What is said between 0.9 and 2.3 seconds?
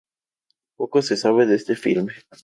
se sabe de este filme.